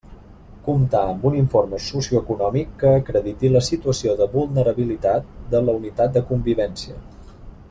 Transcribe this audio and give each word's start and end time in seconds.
Comptar 0.67 1.01
amb 1.09 1.27
un 1.31 1.35
informe 1.41 1.81
socioeconòmic 1.87 2.73
que 2.85 2.95
acrediti 3.01 3.53
la 3.57 3.63
situació 3.69 4.17
de 4.23 4.29
vulnerabilitat 4.35 5.31
de 5.53 5.65
la 5.69 5.81
unitat 5.83 6.19
de 6.21 6.29
convivència. 6.33 6.99